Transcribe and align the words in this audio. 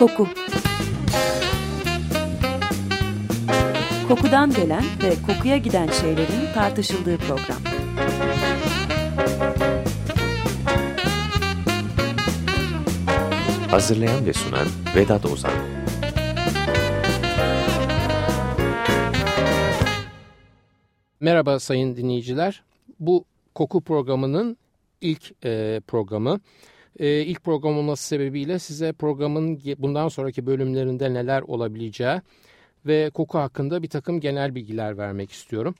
Koku 0.00 0.26
Kokudan 4.08 4.50
gelen 4.50 4.84
ve 5.02 5.14
kokuya 5.26 5.56
giden 5.56 5.88
şeylerin 5.88 6.52
tartışıldığı 6.54 7.18
program. 7.18 7.62
Hazırlayan 13.70 14.26
ve 14.26 14.32
sunan 14.32 14.66
Vedat 14.96 15.26
Ozan 15.26 15.52
Merhaba 21.20 21.58
sayın 21.58 21.96
dinleyiciler. 21.96 22.62
Bu 23.00 23.24
koku 23.54 23.80
programının 23.80 24.56
ilk 25.00 25.44
e, 25.44 25.80
programı. 25.86 26.40
E, 27.00 27.22
ilk 27.22 27.44
program 27.44 27.78
olması 27.78 28.06
sebebiyle 28.06 28.58
size 28.58 28.92
programın 28.92 29.60
bundan 29.78 30.08
sonraki 30.08 30.46
bölümlerinde 30.46 31.14
neler 31.14 31.42
olabileceği 31.42 32.20
ve 32.86 33.10
koku 33.10 33.38
hakkında 33.38 33.82
bir 33.82 33.88
takım 33.88 34.20
genel 34.20 34.54
bilgiler 34.54 34.98
vermek 34.98 35.32
istiyorum. 35.32 35.74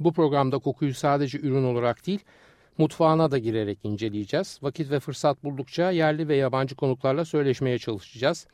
Bu 0.00 0.12
programda 0.12 0.58
kokuyu 0.58 0.94
sadece 0.94 1.38
ürün 1.38 1.64
olarak 1.64 2.06
değil, 2.06 2.20
mutfağına 2.78 3.30
da 3.30 3.38
girerek 3.38 3.78
inceleyeceğiz. 3.82 4.58
Vakit 4.62 4.90
ve 4.90 5.00
fırsat 5.00 5.44
buldukça 5.44 5.90
yerli 5.90 6.28
ve 6.28 6.36
yabancı 6.36 6.74
konuklarla 6.74 7.24
söyleşmeye 7.24 7.78
çalışacağız. 7.78 8.46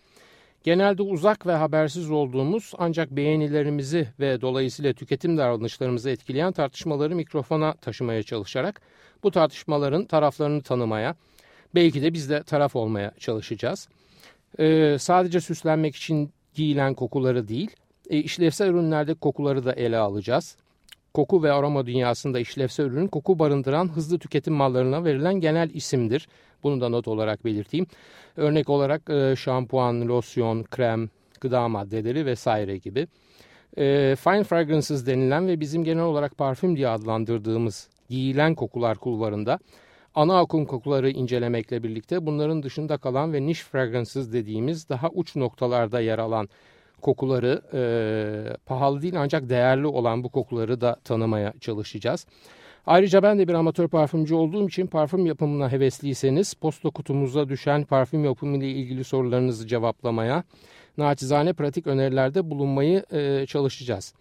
Genelde 0.64 1.02
uzak 1.02 1.46
ve 1.46 1.52
habersiz 1.52 2.10
olduğumuz 2.10 2.72
ancak 2.78 3.10
beğenilerimizi 3.10 4.08
ve 4.20 4.40
dolayısıyla 4.40 4.92
tüketim 4.92 5.38
davranışlarımızı 5.38 6.10
etkileyen 6.10 6.52
tartışmaları 6.52 7.16
mikrofona 7.16 7.72
taşımaya 7.72 8.22
çalışarak 8.22 8.80
bu 9.22 9.30
tartışmaların 9.30 10.04
taraflarını 10.04 10.62
tanımaya, 10.62 11.14
belki 11.74 12.02
de 12.02 12.12
biz 12.12 12.30
de 12.30 12.42
taraf 12.42 12.76
olmaya 12.76 13.12
çalışacağız. 13.18 13.88
Ee, 14.58 14.96
sadece 14.98 15.40
süslenmek 15.40 15.96
için 15.96 16.30
giyilen 16.54 16.94
kokuları 16.94 17.48
değil, 17.48 17.70
e, 18.10 18.18
işlevsel 18.18 18.68
ürünlerde 18.68 19.14
kokuları 19.14 19.64
da 19.64 19.72
ele 19.72 19.96
alacağız. 19.98 20.56
Koku 21.14 21.42
ve 21.42 21.52
aroma 21.52 21.86
dünyasında 21.86 22.40
işlevsel 22.40 22.84
ürün 22.84 23.06
koku 23.06 23.38
barındıran 23.38 23.88
hızlı 23.88 24.18
tüketim 24.18 24.54
mallarına 24.54 25.04
verilen 25.04 25.34
genel 25.34 25.70
isimdir. 25.70 26.28
Bunu 26.62 26.80
da 26.80 26.88
not 26.88 27.08
olarak 27.08 27.44
belirteyim. 27.44 27.86
Örnek 28.36 28.68
olarak 28.68 29.10
e, 29.10 29.36
şampuan, 29.36 30.08
losyon, 30.08 30.62
krem, 30.62 31.10
gıda 31.40 31.68
maddeleri 31.68 32.26
vesaire 32.26 32.76
gibi. 32.76 33.08
E, 33.78 34.16
fine 34.16 34.44
fragrances 34.44 35.06
denilen 35.06 35.48
ve 35.48 35.60
bizim 35.60 35.84
genel 35.84 36.04
olarak 36.04 36.38
parfüm 36.38 36.76
diye 36.76 36.88
adlandırdığımız 36.88 37.88
giyilen 38.08 38.54
kokular 38.54 38.98
kulvarında 38.98 39.58
ana 40.16 40.38
akım 40.38 40.64
kokuları 40.64 41.10
incelemekle 41.10 41.82
birlikte 41.82 42.26
bunların 42.26 42.62
dışında 42.62 42.96
kalan 42.96 43.32
ve 43.32 43.46
niche 43.46 43.62
fragrances 43.62 44.32
dediğimiz 44.32 44.88
daha 44.88 45.08
uç 45.08 45.36
noktalarda 45.36 46.00
yer 46.00 46.18
alan 46.18 46.48
kokuları 47.02 47.62
e, 47.72 48.56
pahalı 48.66 49.02
değil 49.02 49.20
ancak 49.20 49.48
değerli 49.48 49.86
olan 49.86 50.24
bu 50.24 50.28
kokuları 50.28 50.80
da 50.80 50.96
tanımaya 51.04 51.52
çalışacağız. 51.60 52.26
Ayrıca 52.86 53.22
ben 53.22 53.38
de 53.38 53.48
bir 53.48 53.54
amatör 53.54 53.88
parfümcü 53.88 54.34
olduğum 54.34 54.68
için 54.68 54.86
parfüm 54.86 55.26
yapımına 55.26 55.72
hevesliyseniz 55.72 56.54
posta 56.54 56.90
kutumuza 56.90 57.48
düşen 57.48 57.84
parfüm 57.84 58.24
yapımı 58.24 58.56
ile 58.56 58.70
ilgili 58.70 59.04
sorularınızı 59.04 59.66
cevaplamaya, 59.66 60.44
naçizane 60.98 61.52
pratik 61.52 61.86
önerilerde 61.86 62.50
bulunmayı 62.50 63.04
e, 63.12 63.46
çalışacağız. 63.46 64.14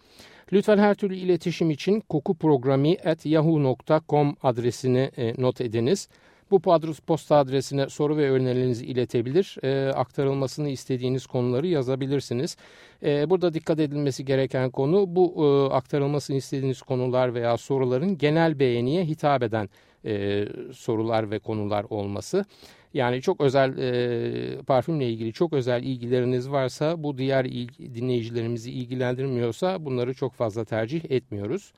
Lütfen 0.53 0.77
her 0.77 0.95
türlü 0.95 1.15
iletişim 1.15 1.71
için 1.71 1.99
kokuprogrami.yahoo.com 1.99 4.35
adresini 4.43 5.11
e, 5.17 5.41
not 5.41 5.61
ediniz. 5.61 6.09
Bu 6.51 6.59
posta 7.07 7.35
adresine 7.35 7.89
soru 7.89 8.17
ve 8.17 8.31
önerilerinizi 8.31 8.85
iletebilir, 8.85 9.57
e, 9.63 9.93
aktarılmasını 9.93 10.69
istediğiniz 10.69 11.27
konuları 11.27 11.67
yazabilirsiniz. 11.67 12.57
E, 13.03 13.29
burada 13.29 13.53
dikkat 13.53 13.79
edilmesi 13.79 14.25
gereken 14.25 14.69
konu 14.69 15.05
bu 15.07 15.33
e, 15.37 15.73
aktarılmasını 15.73 16.37
istediğiniz 16.37 16.81
konular 16.81 17.33
veya 17.33 17.57
soruların 17.57 18.17
genel 18.17 18.59
beğeniye 18.59 19.05
hitap 19.05 19.43
eden 19.43 19.69
e, 20.05 20.45
sorular 20.73 21.31
ve 21.31 21.39
konular 21.39 21.85
olması. 21.89 22.45
Yani 22.95 23.21
çok 23.21 23.41
özel 23.41 23.77
e, 23.77 24.61
parfümle 24.61 25.09
ilgili 25.09 25.33
çok 25.33 25.53
özel 25.53 25.83
ilgileriniz 25.83 26.51
varsa 26.51 27.03
bu 27.03 27.17
diğer 27.17 27.45
ilgi, 27.45 27.95
dinleyicilerimizi 27.95 28.71
ilgilendirmiyorsa 28.71 29.85
bunları 29.85 30.13
çok 30.13 30.33
fazla 30.33 30.65
tercih 30.65 31.11
etmiyoruz. 31.11 31.73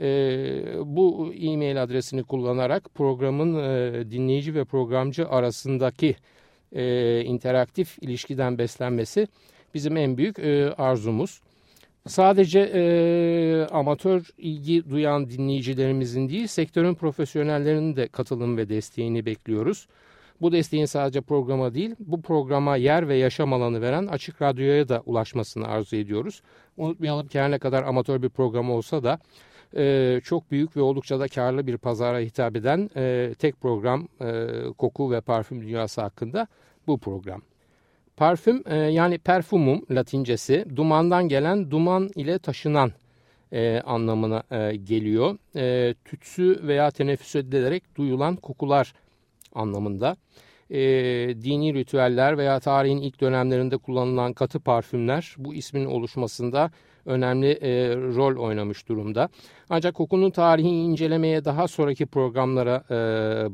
E, 0.00 0.06
bu 0.84 1.32
e-mail 1.40 1.82
adresini 1.82 2.22
kullanarak 2.22 2.94
programın 2.94 3.54
e, 3.54 4.10
dinleyici 4.10 4.54
ve 4.54 4.64
programcı 4.64 5.28
arasındaki 5.28 6.16
e, 6.72 7.20
interaktif 7.24 7.98
ilişkiden 8.02 8.58
beslenmesi 8.58 9.28
bizim 9.74 9.96
en 9.96 10.16
büyük 10.16 10.38
e, 10.38 10.72
arzumuz. 10.78 11.40
Sadece 12.06 12.60
e, 12.74 12.84
amatör 13.70 14.30
ilgi 14.38 14.90
duyan 14.90 15.30
dinleyicilerimizin 15.30 16.28
değil 16.28 16.46
sektörün 16.46 16.94
profesyonellerinin 16.94 17.96
de 17.96 18.08
katılım 18.08 18.56
ve 18.56 18.68
desteğini 18.68 19.26
bekliyoruz. 19.26 19.86
Bu 20.42 20.52
desteğin 20.52 20.84
sadece 20.84 21.20
programa 21.20 21.74
değil, 21.74 21.94
bu 21.98 22.22
programa 22.22 22.76
yer 22.76 23.08
ve 23.08 23.16
yaşam 23.16 23.52
alanı 23.52 23.80
veren 23.80 24.06
Açık 24.06 24.42
Radyo'ya 24.42 24.88
da 24.88 25.02
ulaşmasını 25.06 25.68
arzu 25.68 25.96
ediyoruz. 25.96 26.42
Unutmayalım 26.76 27.26
ki 27.26 27.40
her 27.40 27.50
ne 27.50 27.58
kadar 27.58 27.82
amatör 27.82 28.22
bir 28.22 28.28
program 28.28 28.70
olsa 28.70 29.04
da 29.04 29.18
e, 29.76 30.20
çok 30.24 30.50
büyük 30.50 30.76
ve 30.76 30.80
oldukça 30.80 31.20
da 31.20 31.28
karlı 31.28 31.66
bir 31.66 31.76
pazara 31.76 32.18
hitap 32.18 32.56
eden 32.56 32.90
e, 32.96 33.34
tek 33.38 33.60
program 33.60 34.08
e, 34.20 34.46
koku 34.78 35.10
ve 35.10 35.20
parfüm 35.20 35.60
dünyası 35.62 36.00
hakkında 36.00 36.46
bu 36.86 36.98
program. 36.98 37.42
Parfüm 38.16 38.62
e, 38.66 38.76
yani 38.76 39.18
perfumum 39.18 39.86
latincesi 39.90 40.66
dumandan 40.76 41.28
gelen 41.28 41.70
duman 41.70 42.10
ile 42.16 42.38
taşınan 42.38 42.92
e, 43.52 43.80
anlamına 43.80 44.42
e, 44.50 44.76
geliyor. 44.76 45.38
E, 45.56 45.94
tütsü 46.04 46.60
veya 46.62 46.90
teneffüs 46.90 47.36
edilerek 47.36 47.96
duyulan 47.96 48.36
kokular 48.36 48.92
anlamında. 49.54 50.16
E, 50.70 50.80
dini 51.42 51.74
ritüeller 51.74 52.38
veya 52.38 52.60
tarihin 52.60 52.98
ilk 52.98 53.20
dönemlerinde 53.20 53.76
kullanılan 53.76 54.32
katı 54.32 54.60
parfümler 54.60 55.34
bu 55.38 55.54
ismin 55.54 55.84
oluşmasında 55.84 56.70
önemli 57.06 57.50
e, 57.50 57.96
rol 57.96 58.36
oynamış 58.36 58.88
durumda. 58.88 59.28
Ancak 59.70 59.94
kokunun 59.94 60.30
tarihini 60.30 60.80
incelemeye 60.82 61.44
daha 61.44 61.68
sonraki 61.68 62.06
programlara 62.06 62.84
e, 62.90 62.94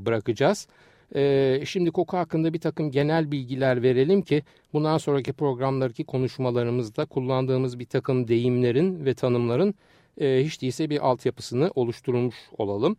bırakacağız. 0.07 0.69
E, 1.15 1.61
şimdi 1.65 1.91
koku 1.91 2.17
hakkında 2.17 2.53
bir 2.53 2.61
takım 2.61 2.91
genel 2.91 3.31
bilgiler 3.31 3.83
verelim 3.83 4.23
ki 4.23 4.43
bundan 4.73 4.99
sonraki 4.99 5.33
programlardaki 5.33 6.05
konuşmalarımızda 6.05 7.05
kullandığımız 7.05 7.79
bir 7.79 7.87
takım 7.87 8.29
deyimlerin 8.29 9.05
ve 9.05 9.15
tanımların 9.15 9.75
e, 10.21 10.45
hiç 10.45 10.63
değilse 10.63 10.91
bir 10.91 11.07
altyapısını 11.07 11.71
oluşturmuş 11.75 12.37
olalım. 12.59 12.97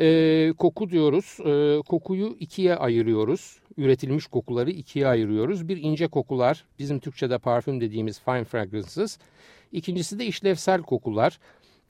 E, 0.00 0.52
koku 0.58 0.90
diyoruz. 0.90 1.38
E, 1.40 1.82
kokuyu 1.82 2.36
ikiye 2.40 2.76
ayırıyoruz. 2.76 3.60
Üretilmiş 3.76 4.26
kokuları 4.26 4.70
ikiye 4.70 5.06
ayırıyoruz. 5.06 5.68
Bir 5.68 5.76
ince 5.82 6.06
kokular, 6.06 6.64
bizim 6.78 6.98
Türkçe'de 6.98 7.38
parfüm 7.38 7.80
dediğimiz 7.80 8.20
fine 8.20 8.44
fragrances. 8.44 9.18
İkincisi 9.72 10.18
de 10.18 10.26
işlevsel 10.26 10.82
kokular. 10.82 11.38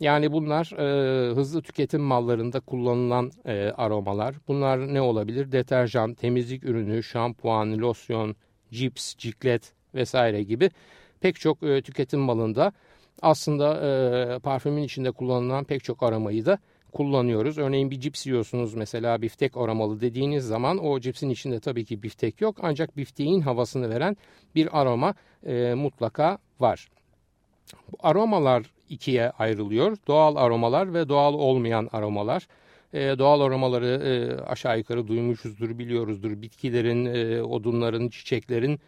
Yani 0.01 0.33
bunlar 0.33 0.73
e, 0.79 1.35
hızlı 1.35 1.63
tüketim 1.63 2.01
mallarında 2.01 2.61
kullanılan 2.61 3.31
e, 3.45 3.73
aromalar. 3.77 4.35
Bunlar 4.49 4.95
ne 4.95 5.01
olabilir? 5.01 5.53
Deterjan, 5.53 6.15
temizlik 6.15 6.65
ürünü, 6.65 7.03
şampuan, 7.03 7.79
losyon, 7.79 8.37
cips, 8.71 9.17
ciklet 9.17 9.73
vesaire 9.95 10.43
gibi 10.43 10.71
pek 11.21 11.37
çok 11.37 11.63
e, 11.63 11.83
tüketim 11.83 12.21
malında 12.21 12.73
aslında 13.23 13.75
e, 13.87 14.39
parfümün 14.39 14.83
içinde 14.83 15.11
kullanılan 15.11 15.65
pek 15.65 15.85
çok 15.85 16.03
aromayı 16.03 16.47
da 16.47 16.59
kullanıyoruz. 16.97 17.59
Örneğin 17.59 17.91
bir 17.91 18.01
cips 18.01 18.27
yiyorsunuz 18.27 18.75
mesela 18.75 19.23
biftek 19.23 19.57
aromalı 19.57 20.01
dediğiniz 20.01 20.45
zaman 20.45 20.85
o 20.85 21.01
cipsin 21.01 21.31
içinde 21.31 21.61
tabii 21.61 21.85
ki 21.85 22.03
biftek 22.03 22.41
yok 22.41 22.57
ancak 22.63 22.97
bifteğin 22.97 23.41
havasını 23.41 23.91
veren 23.91 24.17
bir 24.55 24.81
aroma 24.81 25.15
e, 25.47 25.75
mutlaka 25.75 26.39
var. 26.61 26.89
Bu 27.93 27.97
aromalar 28.01 28.63
ikiye 28.89 29.31
ayrılıyor. 29.31 29.97
Doğal 30.07 30.37
aromalar 30.37 30.95
ve 30.95 31.09
doğal 31.09 31.35
olmayan 31.35 31.89
aromalar. 31.93 32.49
E, 32.93 33.01
doğal 33.19 33.41
aromaları 33.41 33.87
e, 33.87 34.41
aşağı 34.43 34.79
yukarı 34.79 35.09
duymuşuzdur, 35.09 35.79
biliyoruzdur. 35.79 36.43
Bitkilerin, 36.43 37.05
e, 37.05 37.43
odunların, 37.43 38.09
çiçeklerin 38.09 38.81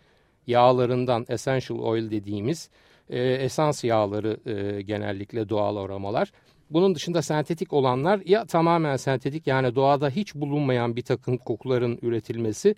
yağlarından 0.47 1.27
essential 1.29 1.79
oil 1.79 2.11
dediğimiz 2.11 2.71
e, 3.11 3.21
esans 3.23 3.85
yağları 3.85 4.41
e, 4.47 4.83
genellikle 4.83 5.49
doğal 5.49 5.77
aromalar. 5.77 6.33
Bunun 6.71 6.95
dışında 6.95 7.23
sentetik 7.23 7.73
olanlar 7.73 8.21
ya 8.25 8.47
tamamen 8.47 8.97
sentetik 8.97 9.47
yani 9.47 9.75
doğada 9.75 10.11
hiç 10.11 10.35
bulunmayan 10.35 10.97
bir 10.97 11.03
takım 11.03 11.39
kokuların 11.39 11.99
üretilmesi 12.03 12.75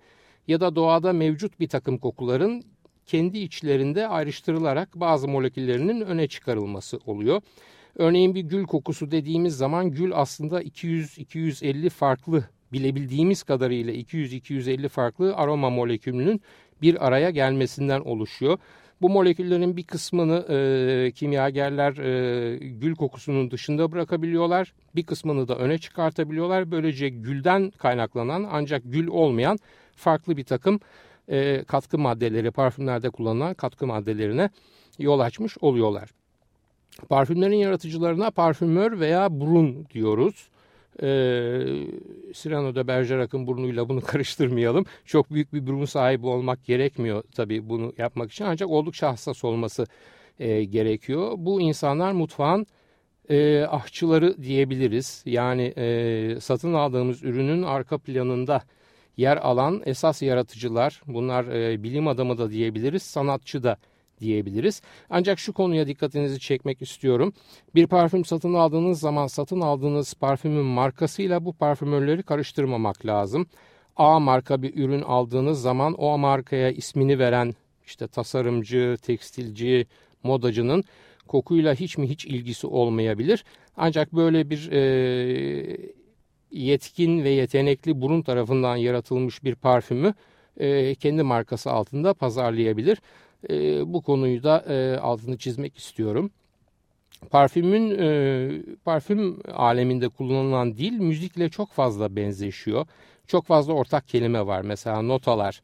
ya 0.48 0.60
da 0.60 0.76
doğada 0.76 1.12
mevcut 1.12 1.60
bir 1.60 1.68
takım 1.68 1.98
kokuların 1.98 2.62
kendi 3.06 3.38
içlerinde 3.38 4.08
ayrıştırılarak 4.08 4.88
bazı 4.94 5.28
moleküllerinin 5.28 6.00
öne 6.00 6.28
çıkarılması 6.28 6.98
oluyor. 7.06 7.42
Örneğin 7.96 8.34
bir 8.34 8.40
gül 8.40 8.64
kokusu 8.64 9.10
dediğimiz 9.10 9.56
zaman 9.56 9.90
gül 9.90 10.12
aslında 10.14 10.62
200-250 10.62 11.90
farklı 11.90 12.44
bilebildiğimiz 12.72 13.42
kadarıyla 13.42 13.92
200-250 13.92 14.88
farklı 14.88 15.36
aroma 15.36 15.70
molekülünün 15.70 16.40
bir 16.82 17.06
araya 17.06 17.30
gelmesinden 17.30 18.00
oluşuyor. 18.00 18.58
Bu 19.02 19.08
moleküllerin 19.08 19.76
bir 19.76 19.82
kısmını 19.82 20.46
e, 20.48 21.10
kimyagerler 21.10 21.96
e, 21.96 22.56
gül 22.56 22.94
kokusunun 22.94 23.50
dışında 23.50 23.92
bırakabiliyorlar. 23.92 24.72
Bir 24.96 25.02
kısmını 25.02 25.48
da 25.48 25.56
öne 25.56 25.78
çıkartabiliyorlar. 25.78 26.70
Böylece 26.70 27.08
gülden 27.08 27.70
kaynaklanan 27.70 28.48
ancak 28.50 28.82
gül 28.84 29.06
olmayan 29.06 29.58
farklı 29.96 30.36
bir 30.36 30.44
takım 30.44 30.80
e, 31.28 31.64
katkı 31.64 31.98
maddeleri, 31.98 32.50
parfümlerde 32.50 33.10
kullanılan 33.10 33.54
katkı 33.54 33.86
maddelerine 33.86 34.50
yol 34.98 35.20
açmış 35.20 35.58
oluyorlar. 35.60 36.10
Parfümlerin 37.08 37.56
yaratıcılarına 37.56 38.30
parfümör 38.30 39.00
veya 39.00 39.40
burun 39.40 39.86
diyoruz. 39.94 40.48
Ee, 41.02 41.86
Cyrano 42.32 42.74
de 42.74 42.86
Bergerac'ın 42.86 43.46
burnuyla 43.46 43.88
bunu 43.88 44.00
karıştırmayalım. 44.06 44.84
Çok 45.04 45.30
büyük 45.30 45.52
bir 45.52 45.66
burun 45.66 45.84
sahibi 45.84 46.26
olmak 46.26 46.64
gerekmiyor 46.64 47.22
tabii 47.34 47.68
bunu 47.68 47.92
yapmak 47.98 48.32
için. 48.32 48.44
Ancak 48.44 48.70
oldukça 48.70 49.08
hassas 49.08 49.44
olması 49.44 49.86
e, 50.38 50.64
gerekiyor. 50.64 51.32
Bu 51.36 51.60
insanlar 51.60 52.12
mutfağın 52.12 52.66
e, 53.30 53.62
ahçıları 53.62 54.42
diyebiliriz. 54.42 55.22
Yani 55.26 55.62
e, 55.76 56.40
satın 56.40 56.74
aldığımız 56.74 57.22
ürünün 57.22 57.62
arka 57.62 57.98
planında 57.98 58.62
yer 59.16 59.36
alan 59.36 59.82
esas 59.86 60.22
yaratıcılar. 60.22 61.02
Bunlar 61.06 61.44
e, 61.44 61.82
bilim 61.82 62.08
adamı 62.08 62.38
da 62.38 62.50
diyebiliriz, 62.50 63.02
sanatçı 63.02 63.62
da. 63.62 63.76
Ancak 65.10 65.38
şu 65.38 65.52
konuya 65.52 65.86
dikkatinizi 65.86 66.40
çekmek 66.40 66.82
istiyorum. 66.82 67.32
Bir 67.74 67.86
parfüm 67.86 68.24
satın 68.24 68.54
aldığınız 68.54 69.00
zaman 69.00 69.26
satın 69.26 69.60
aldığınız 69.60 70.14
parfümün 70.14 70.64
markasıyla 70.64 71.44
bu 71.44 71.52
parfümörleri 71.52 72.22
karıştırmamak 72.22 73.06
lazım. 73.06 73.46
A 73.96 74.20
marka 74.20 74.62
bir 74.62 74.76
ürün 74.76 75.02
aldığınız 75.02 75.62
zaman 75.62 75.94
o 75.98 76.18
markaya 76.18 76.70
ismini 76.70 77.18
veren 77.18 77.54
işte 77.86 78.08
tasarımcı, 78.08 78.96
tekstilci, 79.02 79.86
modacının 80.22 80.84
kokuyla 81.28 81.74
hiç 81.74 81.98
mi 81.98 82.08
hiç 82.08 82.26
ilgisi 82.26 82.66
olmayabilir. 82.66 83.44
Ancak 83.76 84.12
böyle 84.12 84.50
bir 84.50 84.72
e, 84.72 85.76
yetkin 86.50 87.24
ve 87.24 87.30
yetenekli 87.30 88.00
burun 88.00 88.22
tarafından 88.22 88.76
yaratılmış 88.76 89.44
bir 89.44 89.54
parfümü 89.54 90.14
e, 90.56 90.94
kendi 90.94 91.22
markası 91.22 91.70
altında 91.70 92.14
pazarlayabilir. 92.14 92.98
E, 93.50 93.92
bu 93.92 94.02
konuyu 94.02 94.42
da 94.42 94.64
e, 94.68 94.98
altını 94.98 95.38
çizmek 95.38 95.78
istiyorum. 95.78 96.30
Parfümün 97.30 97.98
e, 97.98 98.62
parfüm 98.84 99.38
aleminde 99.54 100.08
kullanılan 100.08 100.76
dil 100.76 100.98
müzikle 100.98 101.48
çok 101.48 101.72
fazla 101.72 102.16
benzeşiyor. 102.16 102.86
Çok 103.26 103.46
fazla 103.46 103.72
ortak 103.72 104.08
kelime 104.08 104.46
var. 104.46 104.62
Mesela 104.62 105.02
notalar. 105.02 105.60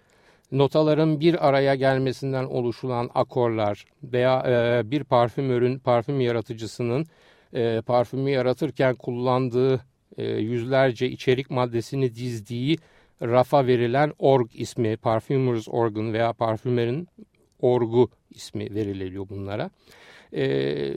Notaların 0.52 1.20
bir 1.20 1.48
araya 1.48 1.74
gelmesinden 1.74 2.44
oluşulan 2.44 3.10
akorlar 3.14 3.84
veya 4.02 4.42
e, 4.46 4.90
bir 4.90 5.04
parfümörün, 5.04 5.78
parfüm 5.78 6.20
yaratıcısının 6.20 7.06
e, 7.54 7.82
parfümü 7.86 8.30
yaratırken 8.30 8.94
kullandığı 8.94 9.80
yüzlerce 10.18 11.08
içerik 11.10 11.50
maddesini 11.50 12.14
dizdiği 12.14 12.78
rafa 13.22 13.66
verilen 13.66 14.12
org 14.18 14.46
ismi, 14.54 14.96
parfümers 14.96 15.68
organ 15.68 16.12
veya 16.12 16.32
parfümerin 16.32 17.08
orgu 17.60 18.10
ismi 18.30 18.74
veriliyor 18.74 19.28
bunlara. 19.28 19.70
E, 20.32 20.94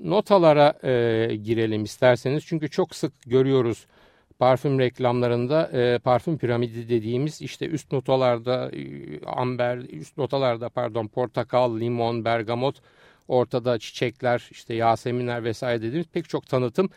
notalara 0.00 0.74
e, 0.84 1.36
girelim 1.36 1.84
isterseniz 1.84 2.44
çünkü 2.46 2.70
çok 2.70 2.94
sık 2.94 3.12
görüyoruz 3.26 3.86
parfüm 4.38 4.78
reklamlarında 4.78 5.70
e, 5.72 5.98
parfüm 5.98 6.38
piramidi 6.38 6.88
dediğimiz 6.88 7.42
işte 7.42 7.66
üst 7.66 7.92
notalarda 7.92 8.70
e, 8.72 9.20
amber, 9.26 9.78
üst 9.78 10.18
notalarda 10.18 10.68
pardon 10.68 11.06
portakal, 11.06 11.80
limon, 11.80 12.24
bergamot, 12.24 12.76
ortada 13.28 13.78
çiçekler, 13.78 14.48
işte 14.50 14.74
yaseminler 14.74 15.44
vesaire 15.44 15.82
dediğimiz 15.82 16.06
pek 16.06 16.28
çok 16.28 16.46
tanıtım 16.46 16.90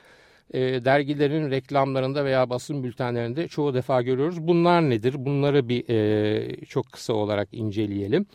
e, 0.53 0.59
dergilerin 0.85 1.51
reklamlarında 1.51 2.25
veya 2.25 2.49
basın 2.49 2.83
bültenlerinde 2.83 3.47
çoğu 3.47 3.73
defa 3.73 4.01
görüyoruz. 4.01 4.47
Bunlar 4.47 4.89
nedir? 4.89 5.15
Bunları 5.17 5.69
bir 5.69 5.89
e, 5.89 6.65
çok 6.65 6.91
kısa 6.91 7.13
olarak 7.13 7.47
inceleyelim. 7.51 8.25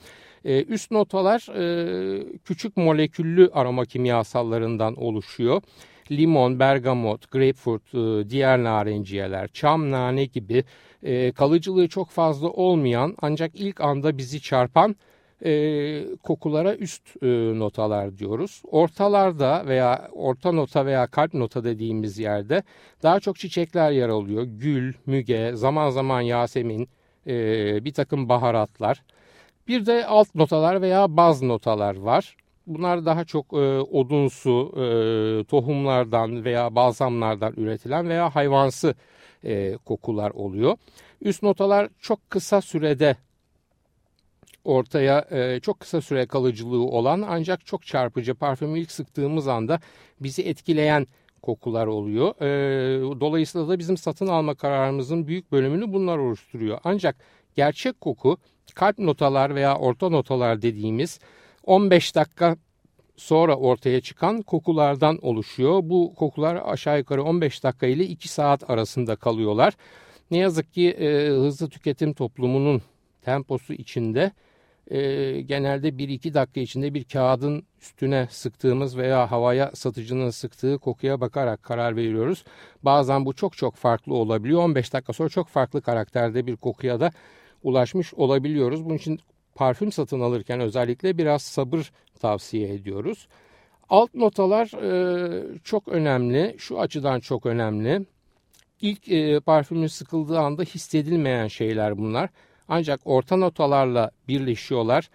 E, 0.45 0.65
üst 0.65 0.91
notalar 0.91 1.49
e, 1.57 2.39
küçük 2.45 2.77
moleküllü 2.77 3.51
aroma 3.53 3.85
kimyasallarından 3.85 4.95
oluşuyor. 4.95 5.63
Limon, 6.11 6.59
bergamot, 6.59 7.31
grapefruit, 7.31 7.95
e, 7.95 8.31
diğer 8.31 8.65
narenciyeler, 8.65 9.49
çam, 9.49 9.91
nane 9.91 10.25
gibi 10.25 10.65
e, 11.03 11.33
kalıcılığı 11.33 11.89
çok 11.89 12.11
fazla 12.11 12.49
olmayan 12.49 13.17
ancak 13.23 13.51
ilk 13.55 13.81
anda 13.81 14.19
bizi 14.19 14.41
çarpan 14.41 14.97
e, 15.45 16.17
kokulara 16.23 16.75
üst 16.75 17.23
e, 17.23 17.27
notalar 17.59 18.19
diyoruz. 18.19 18.63
Ortalarda 18.65 19.67
veya 19.67 20.09
orta 20.13 20.53
nota 20.53 20.87
veya 20.87 21.07
kalp 21.07 21.35
nota 21.35 21.65
dediğimiz 21.65 22.19
yerde 22.19 22.63
daha 23.03 23.21
çok 23.21 23.39
çiçekler 23.39 23.91
yer 23.91 24.09
alıyor. 24.09 24.43
Gül, 24.43 24.95
müge, 25.07 25.53
zaman 25.55 25.91
zaman 25.91 26.21
yasemin, 26.21 26.89
e, 27.27 27.85
bir 27.85 27.93
takım 27.93 28.29
baharatlar. 28.29 29.03
Bir 29.69 29.87
de 29.87 30.07
alt 30.07 30.35
notalar 30.35 30.83
veya 30.83 31.17
baz 31.17 31.43
notalar 31.43 31.97
var. 31.97 32.37
Bunlar 32.67 33.07
daha 33.07 33.25
çok 33.25 33.53
e, 33.53 33.81
odunsu, 33.81 34.73
e, 34.77 34.85
tohumlardan 35.45 36.45
veya 36.45 36.75
balzamlardan 36.75 37.55
üretilen 37.57 38.09
veya 38.09 38.35
hayvansı 38.35 38.95
e, 39.45 39.77
kokular 39.85 40.31
oluyor. 40.31 40.77
Üst 41.21 41.43
notalar 41.43 41.89
çok 42.01 42.31
kısa 42.31 42.61
sürede 42.61 43.17
ortaya 44.65 45.27
e, 45.31 45.61
çok 45.61 45.81
kısa 45.81 46.01
süre 46.01 46.27
kalıcılığı 46.27 46.85
olan 46.85 47.25
ancak 47.29 47.67
çok 47.67 47.87
çarpıcı 47.87 48.35
parfümü 48.35 48.79
ilk 48.79 48.93
sıktığımız 48.93 49.49
anda 49.49 49.81
bizi 50.21 50.43
etkileyen 50.43 51.07
kokular 51.43 51.87
oluyor. 51.87 52.35
E, 52.41 53.21
dolayısıyla 53.21 53.69
da 53.69 53.79
bizim 53.79 53.97
satın 53.97 54.27
alma 54.27 54.55
kararımızın 54.55 55.27
büyük 55.27 55.53
bölümünü 55.53 55.93
bunlar 55.93 56.19
oluşturuyor. 56.19 56.79
Ancak 56.85 57.17
gerçek 57.55 58.01
koku 58.01 58.37
kalp 58.75 58.99
notalar 58.99 59.55
veya 59.55 59.79
orta 59.79 60.09
notalar 60.09 60.63
dediğimiz 60.63 61.19
15 61.65 62.15
dakika 62.15 62.57
sonra 63.17 63.57
ortaya 63.57 64.01
çıkan 64.01 64.43
kokulardan 64.43 65.19
oluşuyor. 65.23 65.81
Bu 65.83 66.15
kokular 66.15 66.63
aşağı 66.65 66.99
yukarı 66.99 67.23
15 67.23 67.65
dakika 67.65 67.87
ile 67.87 68.05
2 68.05 68.29
saat 68.29 68.71
arasında 68.71 69.17
kalıyorlar. 69.17 69.75
Ne 70.31 70.39
yazık 70.39 70.73
ki 70.73 70.91
e, 70.91 71.29
hızlı 71.29 71.69
tüketim 71.69 72.15
toplumunun 72.15 72.83
temposu 73.23 73.73
içinde 73.73 74.33
e, 74.91 75.41
genelde 75.41 75.89
1-2 75.89 76.35
dakika 76.35 76.61
içinde 76.61 76.95
bir 76.95 77.05
kağıdın 77.05 77.67
üstüne 77.83 78.29
sıktığımız 78.31 78.97
veya 78.97 79.31
havaya 79.31 79.71
satıcının 79.75 80.31
sıktığı 80.31 80.79
kokuya 80.79 81.21
bakarak 81.21 81.63
karar 81.63 81.97
veriyoruz. 81.97 82.45
Bazen 82.83 83.27
bu 83.27 83.33
çok 83.33 83.57
çok 83.57 83.77
farklı 83.77 84.15
olabiliyor. 84.15 84.63
15 84.63 84.93
dakika 84.93 85.13
sonra 85.13 85.29
çok 85.29 85.49
farklı 85.49 85.83
karakterde 85.83 86.47
bir 86.47 86.57
kokuya 86.57 87.01
da 87.01 87.11
ulaşmış 87.65 88.15
olabiliyoruz. 88.15 88.85
Bunun 88.85 88.97
için 88.97 89.21
parfüm 89.55 89.93
satın 89.93 90.21
alırken 90.21 90.61
özellikle 90.61 91.19
biraz 91.19 91.43
sabır 91.43 91.93
tavsiye 92.21 92.75
ediyoruz. 92.75 93.29
Alt 93.89 94.15
notalar 94.15 94.67
e, 94.67 95.59
çok 95.65 95.89
önemli. 95.89 96.55
Şu 96.59 96.81
açıdan 96.81 97.21
çok 97.21 97.47
önemli. 97.47 98.07
İlk 98.81 99.09
e, 99.09 99.41
parfümün 99.41 99.87
sıkıldığı 99.87 100.39
anda 100.39 100.63
hissedilmeyen 100.63 101.49
şeyler 101.49 101.99
bunlar. 101.99 102.31
Ancak 102.69 103.01
orta 103.05 103.37
notalarla 103.37 104.11
birleşiyorlar. 104.29 105.11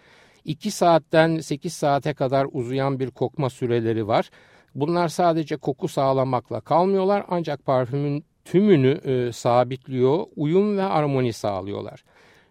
2 0.46 0.72
saatten 0.72 1.40
8 1.40 1.74
saate 1.74 2.14
kadar 2.14 2.48
uzayan 2.52 3.00
bir 3.00 3.12
kokma 3.12 3.50
süreleri 3.50 4.08
var. 4.08 4.30
Bunlar 4.76 5.08
sadece 5.08 5.58
koku 5.58 5.88
sağlamakla 5.88 6.62
kalmıyorlar 6.62 7.26
ancak 7.28 7.66
parfümün 7.66 8.26
tümünü 8.46 9.02
e, 9.06 9.32
sabitliyor, 9.32 10.26
uyum 10.36 10.78
ve 10.78 10.84
armoni 10.84 11.34
sağlıyorlar. 11.34 12.04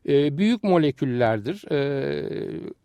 E, 0.08 0.38
büyük 0.38 0.64
moleküllerdir. 0.64 1.72
E, 1.72 1.80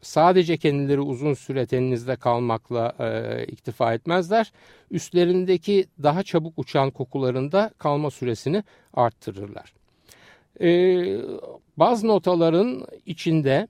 sadece 0.02 0.58
kendileri 0.58 1.02
uzun 1.02 1.34
süre 1.34 1.66
teninizde 1.66 2.16
kalmakla 2.16 2.96
e, 3.00 3.44
iktifa 3.46 3.94
etmezler. 3.94 4.52
Üstlerindeki 4.92 5.86
daha 6.04 6.24
çabuk 6.24 6.54
uçan 6.58 6.92
kokularında 6.92 7.72
kalma 7.78 8.12
süresini 8.12 8.64
arttırırlar. 8.94 9.74
E, 10.62 10.68
bazı 11.78 12.08
notaların 12.08 12.86
içinde 13.06 13.68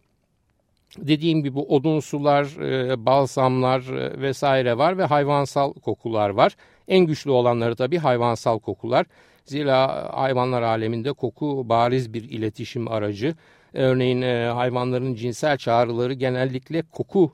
dediğim 0.98 1.44
gibi 1.44 1.60
odunsular, 1.60 2.46
e, 2.62 3.06
balsamlar 3.06 3.84
vesaire 4.22 4.78
var 4.78 4.98
ve 4.98 5.04
hayvansal 5.04 5.74
kokular 5.74 6.30
var. 6.30 6.56
En 6.88 7.06
güçlü 7.06 7.32
olanları 7.32 7.76
tabii 7.76 7.98
hayvansal 7.98 8.60
kokular. 8.60 9.06
Zira 9.46 10.10
hayvanlar 10.14 10.62
aleminde 10.62 11.14
koku 11.14 11.70
bariz 11.70 12.14
bir 12.14 12.24
iletişim 12.24 12.88
aracı. 12.88 13.36
Örneğin 13.74 14.22
e, 14.22 14.46
hayvanların 14.46 15.16
cinsel 15.16 15.58
çağrıları 15.58 16.14
genellikle 16.14 16.82
koku 16.82 17.34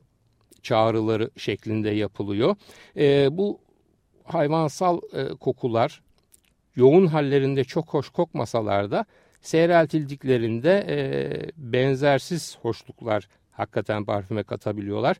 çağrıları 0.62 1.30
şeklinde 1.36 1.90
yapılıyor. 1.90 2.56
E, 2.96 3.28
bu 3.38 3.60
hayvansal 4.24 5.00
e, 5.12 5.28
kokular 5.28 6.02
yoğun 6.76 7.06
hallerinde 7.06 7.64
çok 7.64 7.88
hoş 7.88 8.08
kokmasalar 8.08 8.90
da 8.90 9.04
Seyreltildiklerinde 9.40 10.86
benzersiz 11.56 12.58
hoşluklar 12.62 13.28
hakikaten 13.50 14.04
parfüme 14.04 14.42
katabiliyorlar. 14.42 15.16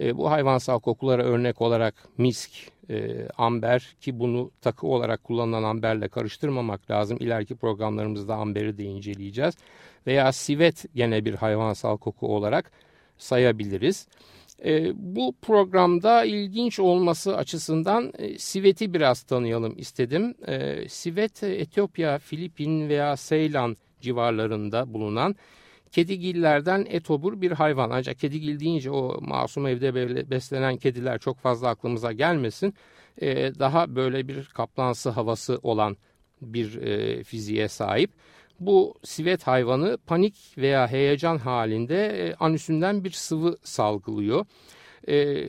E, 0.00 0.16
bu 0.16 0.30
hayvansal 0.30 0.78
kokulara 0.78 1.22
örnek 1.22 1.60
olarak 1.60 1.94
misk, 2.18 2.50
e, 2.90 3.28
amber 3.38 3.96
ki 4.00 4.18
bunu 4.18 4.50
takı 4.60 4.86
olarak 4.86 5.24
kullanılan 5.24 5.62
amberle 5.62 6.08
karıştırmamak 6.08 6.90
lazım. 6.90 7.18
İleriki 7.20 7.56
programlarımızda 7.56 8.34
amberi 8.34 8.78
de 8.78 8.84
inceleyeceğiz. 8.84 9.54
Veya 10.06 10.32
sivet 10.32 10.84
gene 10.94 11.24
bir 11.24 11.34
hayvansal 11.34 11.96
koku 11.96 12.36
olarak 12.36 12.72
sayabiliriz. 13.18 14.08
E, 14.64 14.92
bu 14.94 15.34
programda 15.42 16.24
ilginç 16.24 16.80
olması 16.80 17.36
açısından 17.36 18.12
e, 18.18 18.38
Sivet'i 18.38 18.94
biraz 18.94 19.22
tanıyalım 19.22 19.78
istedim. 19.78 20.34
E, 20.46 20.88
Sivet, 20.88 21.42
Etiyopya, 21.42 22.18
Filipin 22.18 22.88
veya 22.88 23.16
Seylan 23.16 23.76
civarlarında 24.00 24.94
bulunan 24.94 25.36
kedigillerden 25.92 26.86
etobur 26.88 27.40
bir 27.40 27.52
hayvan. 27.52 27.90
Ancak 27.90 28.18
kedigil 28.18 28.60
deyince 28.60 28.90
o 28.90 29.20
masum 29.20 29.66
evde 29.66 29.94
beslenen 30.30 30.76
kediler 30.76 31.18
çok 31.18 31.38
fazla 31.38 31.68
aklımıza 31.68 32.12
gelmesin. 32.12 32.74
E, 33.20 33.58
daha 33.58 33.96
böyle 33.96 34.28
bir 34.28 34.44
kaplansı 34.44 35.10
havası 35.10 35.58
olan 35.62 35.96
bir 36.42 36.82
e, 36.82 37.24
fiziğe 37.24 37.68
sahip. 37.68 38.10
Bu 38.60 38.94
sivet 39.04 39.46
hayvanı 39.46 39.98
panik 40.06 40.34
veya 40.58 40.88
heyecan 40.88 41.38
halinde 41.38 42.28
e, 42.28 42.34
anüsünden 42.34 43.04
bir 43.04 43.10
sıvı 43.10 43.56
salgılıyor. 43.62 44.46
E, 45.08 45.46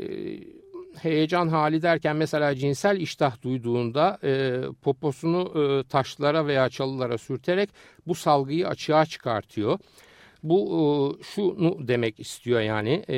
heyecan 1.01 1.47
hali 1.47 1.81
derken 1.81 2.15
mesela 2.15 2.55
cinsel 2.55 2.97
iştah 2.99 3.41
duyduğunda 3.41 4.19
e, 4.23 4.61
poposunu 4.81 5.53
e, 5.55 5.87
taşlara 5.87 6.47
veya 6.47 6.69
çalılara 6.69 7.17
sürterek 7.17 7.69
bu 8.07 8.15
salgıyı 8.15 8.67
açığa 8.67 9.05
çıkartıyor. 9.05 9.79
Bu 10.43 11.17
e, 11.19 11.23
şunu 11.23 11.87
demek 11.87 12.19
istiyor 12.19 12.61
yani 12.61 13.03
e, 13.07 13.15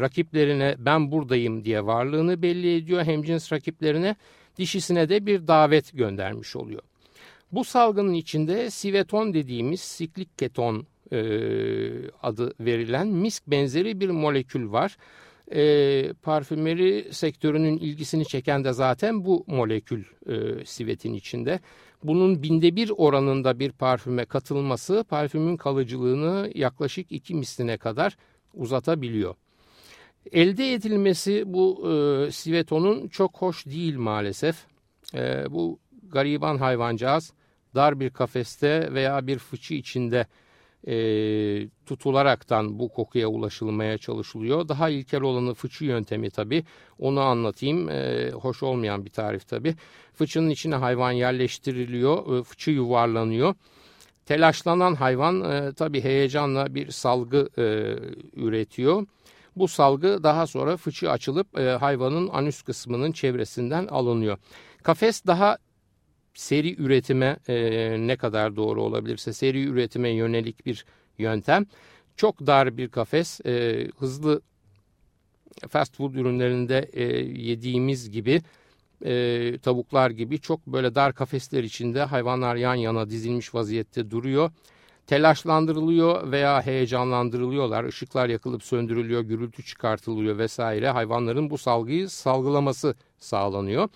rakiplerine 0.00 0.74
ben 0.78 1.12
buradayım 1.12 1.64
diye 1.64 1.86
varlığını 1.86 2.42
belli 2.42 2.76
ediyor. 2.76 3.04
Hem 3.04 3.22
cins 3.22 3.52
rakiplerine 3.52 4.16
dişisine 4.58 5.08
de 5.08 5.26
bir 5.26 5.46
davet 5.46 5.92
göndermiş 5.92 6.56
oluyor. 6.56 6.82
Bu 7.52 7.64
salgının 7.64 8.14
içinde 8.14 8.70
siveton 8.70 9.34
dediğimiz 9.34 9.80
siklik 9.80 10.38
keton 10.38 10.86
e, 11.12 11.18
adı 12.22 12.52
verilen 12.60 13.06
misk 13.06 13.46
benzeri 13.46 14.00
bir 14.00 14.10
molekül 14.10 14.72
var. 14.72 14.96
E, 15.52 16.12
parfümeri 16.12 17.08
sektörünün 17.10 17.78
ilgisini 17.78 18.24
çeken 18.24 18.64
de 18.64 18.72
zaten 18.72 19.24
bu 19.24 19.44
molekül 19.46 20.04
e, 20.28 20.64
sivetin 20.64 21.14
içinde. 21.14 21.60
Bunun 22.04 22.42
binde 22.42 22.76
bir 22.76 22.92
oranında 22.96 23.58
bir 23.58 23.72
parfüme 23.72 24.24
katılması 24.24 25.04
parfümün 25.08 25.56
kalıcılığını 25.56 26.50
yaklaşık 26.54 27.12
iki 27.12 27.34
misline 27.34 27.76
kadar 27.76 28.16
uzatabiliyor. 28.54 29.34
Elde 30.32 30.72
edilmesi 30.72 31.42
bu 31.46 31.92
e, 31.92 32.32
sivetonun 32.32 33.08
çok 33.08 33.36
hoş 33.36 33.66
değil 33.66 33.96
maalesef. 33.96 34.56
E, 35.14 35.44
bu 35.50 35.78
gariban 36.02 36.58
hayvancağız 36.58 37.32
dar 37.74 38.00
bir 38.00 38.10
kafeste 38.10 38.94
veya 38.94 39.26
bir 39.26 39.38
fıçı 39.38 39.74
içinde 39.74 40.26
e, 40.86 40.96
tutularaktan 41.86 42.78
bu 42.78 42.88
kokuya 42.88 43.28
ulaşılmaya 43.28 43.98
çalışılıyor. 43.98 44.68
Daha 44.68 44.88
ilkel 44.88 45.20
olanı 45.20 45.54
fıçı 45.54 45.84
yöntemi 45.84 46.30
tabii. 46.30 46.64
Onu 46.98 47.20
anlatayım. 47.20 47.88
E, 47.88 48.30
hoş 48.30 48.62
olmayan 48.62 49.04
bir 49.04 49.10
tarif 49.10 49.48
tabii. 49.48 49.74
Fıçının 50.14 50.50
içine 50.50 50.74
hayvan 50.74 51.12
yerleştiriliyor. 51.12 52.38
E, 52.38 52.42
fıçı 52.42 52.70
yuvarlanıyor. 52.70 53.54
Telaşlanan 54.26 54.94
hayvan 54.94 55.40
e, 55.40 55.72
tabii 55.72 56.00
heyecanla 56.00 56.74
bir 56.74 56.90
salgı 56.90 57.48
e, 57.58 57.64
üretiyor. 58.40 59.06
Bu 59.56 59.68
salgı 59.68 60.22
daha 60.22 60.46
sonra 60.46 60.76
fıçı 60.76 61.10
açılıp 61.10 61.58
e, 61.58 61.62
hayvanın 61.62 62.28
anüs 62.28 62.62
kısmının 62.62 63.12
çevresinden 63.12 63.86
alınıyor. 63.86 64.38
Kafes 64.82 65.26
daha 65.26 65.58
seri 66.36 66.82
üretime 66.82 67.36
e, 67.48 67.96
ne 67.98 68.16
kadar 68.16 68.56
doğru 68.56 68.82
olabilirse 68.82 69.32
seri 69.32 69.64
üretime 69.64 70.08
yönelik 70.08 70.66
bir 70.66 70.84
yöntem. 71.18 71.66
Çok 72.16 72.46
dar 72.46 72.76
bir 72.76 72.88
kafes, 72.88 73.40
e, 73.46 73.86
hızlı 73.98 74.42
fast 75.68 75.96
food 75.96 76.14
ürünlerinde 76.14 76.90
e, 76.92 77.04
yediğimiz 77.42 78.10
gibi 78.10 78.42
e, 79.04 79.58
tavuklar 79.62 80.10
gibi 80.10 80.40
çok 80.40 80.66
böyle 80.66 80.94
dar 80.94 81.14
kafesler 81.14 81.64
içinde 81.64 82.02
hayvanlar 82.02 82.56
yan 82.56 82.74
yana 82.74 83.10
dizilmiş 83.10 83.54
vaziyette 83.54 84.10
duruyor. 84.10 84.50
Telaşlandırılıyor 85.06 86.32
veya 86.32 86.66
heyecanlandırılıyorlar. 86.66 87.84
Işıklar 87.84 88.28
yakılıp 88.28 88.62
söndürülüyor, 88.62 89.20
gürültü 89.22 89.62
çıkartılıyor 89.62 90.38
vesaire. 90.38 90.90
Hayvanların 90.90 91.50
bu 91.50 91.58
salgıyı 91.58 92.08
salgılaması 92.08 92.94
sağlanıyor. 93.18 93.88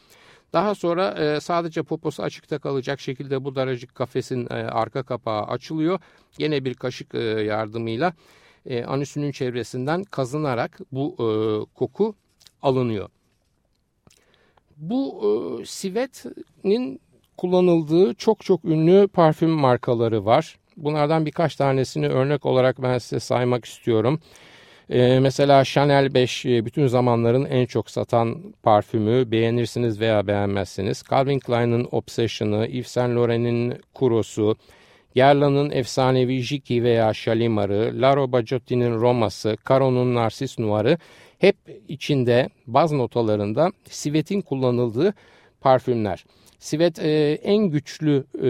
Daha 0.53 0.75
sonra 0.75 1.11
e, 1.11 1.41
sadece 1.41 1.83
poposu 1.83 2.23
açıkta 2.23 2.59
kalacak 2.59 3.01
şekilde 3.01 3.45
bu 3.45 3.55
daracık 3.55 3.95
kafesin 3.95 4.47
e, 4.51 4.55
arka 4.55 5.03
kapağı 5.03 5.43
açılıyor. 5.43 5.99
Yine 6.39 6.65
bir 6.65 6.75
kaşık 6.75 7.15
e, 7.15 7.19
yardımıyla 7.21 8.13
e, 8.67 8.85
anüsünün 8.85 9.33
çevresinden 9.33 10.05
kazınarak 10.05 10.79
bu 10.93 11.17
e, 11.19 11.27
koku 11.75 12.15
alınıyor. 12.63 13.09
Bu 14.77 15.23
e, 15.61 15.65
sivet'in 15.65 17.01
kullanıldığı 17.37 18.15
çok 18.15 18.45
çok 18.45 18.65
ünlü 18.65 19.09
parfüm 19.09 19.51
markaları 19.51 20.25
var. 20.25 20.59
Bunlardan 20.77 21.27
birkaç 21.27 21.57
tanesini 21.57 22.09
örnek 22.09 22.47
olarak 22.47 22.83
ben 22.83 22.99
size 22.99 23.21
saymak 23.21 23.65
istiyorum. 23.65 24.21
Ee, 24.91 25.21
mesela 25.21 25.65
Chanel 25.65 26.15
5 26.15 26.47
e, 26.47 26.65
bütün 26.65 26.87
zamanların 26.87 27.45
en 27.45 27.67
çok 27.67 27.91
satan 27.91 28.55
parfümü 28.63 29.31
beğenirsiniz 29.31 30.01
veya 30.01 30.27
beğenmezsiniz. 30.27 31.03
Calvin 31.11 31.39
Klein'in 31.39 31.89
Obsession'ı, 31.91 32.67
Yves 32.67 32.91
Saint 32.91 33.17
Laurent'in 33.17 33.75
Kurosu, 33.95 34.57
Guerlain'ın 35.15 35.71
efsanevi 35.71 36.41
Jiki 36.43 36.83
veya 36.83 37.15
Shalimar'ı, 37.15 37.93
Laro 37.95 38.33
Bacotti'nin 38.33 38.95
Roma'sı, 38.95 39.57
Caron'un 39.69 40.15
Narsis 40.15 40.59
Noir'ı 40.59 40.99
hep 41.39 41.57
içinde 41.89 42.49
baz 42.67 42.93
notalarında 42.93 43.73
sivetin 43.91 44.41
kullanıldığı 44.41 45.15
parfümler. 45.61 46.25
Sivet 46.59 46.99
e, 46.99 47.39
en 47.43 47.65
güçlü 47.65 48.25
e, 48.43 48.49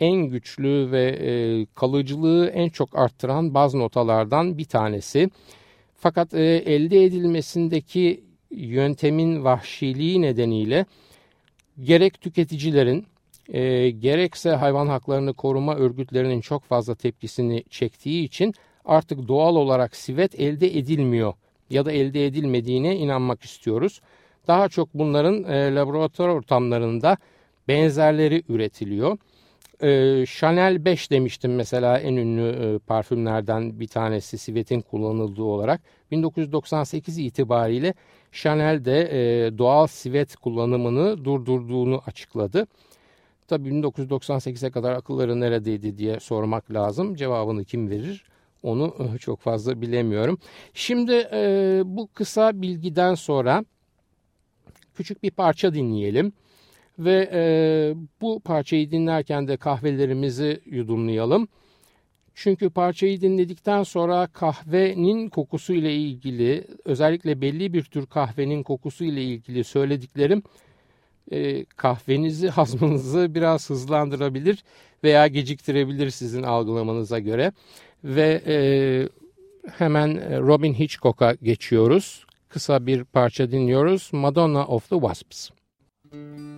en 0.00 0.16
güçlü 0.16 0.92
ve 0.92 1.04
e, 1.04 1.30
kalıcılığı 1.74 2.48
en 2.48 2.68
çok 2.68 2.98
arttıran 2.98 3.54
baz 3.54 3.74
notalardan 3.74 4.58
bir 4.58 4.64
tanesi. 4.64 5.30
Fakat 5.94 6.34
e, 6.34 6.44
elde 6.44 7.04
edilmesindeki 7.04 8.24
yöntemin 8.50 9.44
vahşiliği 9.44 10.22
nedeniyle 10.22 10.86
gerek 11.80 12.20
tüketicilerin 12.20 13.06
e, 13.48 13.90
gerekse 13.90 14.50
hayvan 14.50 14.86
haklarını 14.86 15.34
koruma 15.34 15.74
örgütlerinin 15.74 16.40
çok 16.40 16.64
fazla 16.64 16.94
tepkisini 16.94 17.64
çektiği 17.70 18.24
için 18.24 18.54
artık 18.84 19.28
doğal 19.28 19.56
olarak 19.56 19.96
sivet 19.96 20.40
elde 20.40 20.78
edilmiyor 20.78 21.34
ya 21.70 21.84
da 21.84 21.92
elde 21.92 22.26
edilmediğine 22.26 22.96
inanmak 22.96 23.42
istiyoruz. 23.42 24.00
Daha 24.46 24.68
çok 24.68 24.94
bunların 24.94 25.44
e, 25.44 25.74
laboratuvar 25.74 26.28
ortamlarında 26.28 27.16
benzerleri 27.68 28.42
üretiliyor. 28.48 29.18
E, 29.82 30.24
Chanel 30.26 30.84
5 30.84 31.10
demiştim 31.10 31.54
mesela 31.54 31.98
en 31.98 32.16
ünlü 32.16 32.48
e, 32.48 32.78
parfümlerden 32.78 33.80
bir 33.80 33.88
tanesi 33.88 34.38
Sivet'in 34.38 34.80
kullanıldığı 34.80 35.42
olarak. 35.42 35.80
1998 36.10 37.18
itibariyle 37.18 37.94
Chanel 38.32 38.84
de 38.84 39.00
e, 39.00 39.58
doğal 39.58 39.86
sivet 39.86 40.36
kullanımını 40.36 41.24
durdurduğunu 41.24 42.02
açıkladı. 42.06 42.66
Tabii 43.48 43.68
1998'e 43.68 44.70
kadar 44.70 44.92
akılları 44.92 45.40
neredeydi 45.40 45.98
diye 45.98 46.20
sormak 46.20 46.72
lazım. 46.72 47.14
Cevabını 47.14 47.64
kim 47.64 47.90
verir? 47.90 48.24
Onu 48.62 48.94
e, 49.14 49.18
çok 49.18 49.40
fazla 49.40 49.80
bilemiyorum. 49.80 50.38
Şimdi 50.74 51.28
e, 51.32 51.82
bu 51.84 52.08
kısa 52.14 52.62
bilgiden 52.62 53.14
sonra 53.14 53.64
küçük 54.94 55.22
bir 55.22 55.30
parça 55.30 55.74
dinleyelim. 55.74 56.32
Ve 56.98 57.30
e, 57.32 57.42
bu 58.20 58.40
parçayı 58.40 58.90
dinlerken 58.90 59.48
de 59.48 59.56
kahvelerimizi 59.56 60.60
yudumlayalım. 60.64 61.48
Çünkü 62.34 62.70
parçayı 62.70 63.20
dinledikten 63.20 63.82
sonra 63.82 64.26
kahvenin 64.26 65.28
kokusu 65.28 65.72
ile 65.72 65.94
ilgili 65.94 66.64
özellikle 66.84 67.40
belli 67.40 67.72
bir 67.72 67.82
tür 67.82 68.06
kahvenin 68.06 68.62
kokusu 68.62 69.04
ile 69.04 69.22
ilgili 69.22 69.64
söylediklerim 69.64 70.42
e, 71.32 71.64
kahvenizi 71.64 72.48
hazmınızı 72.58 73.34
biraz 73.34 73.70
hızlandırabilir 73.70 74.64
veya 75.04 75.26
geciktirebilir 75.26 76.10
sizin 76.10 76.42
algılamanıza 76.42 77.18
göre. 77.18 77.52
Ve 78.04 78.42
e, 78.46 78.56
hemen 79.78 80.40
Robin 80.46 80.74
Hitchcock'a 80.74 81.34
geçiyoruz. 81.34 82.26
Kısa 82.48 82.86
bir 82.86 83.04
parça 83.04 83.50
dinliyoruz. 83.50 84.10
Madonna 84.12 84.66
of 84.66 84.90
the 84.90 84.96
Wasps. 84.96 85.50
Müzik 86.12 86.57